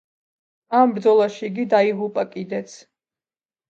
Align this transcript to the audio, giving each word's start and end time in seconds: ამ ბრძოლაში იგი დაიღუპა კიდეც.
ამ 0.79 0.95
ბრძოლაში 0.95 1.47
იგი 1.51 1.69
დაიღუპა 1.77 2.27
კიდეც. 2.35 2.79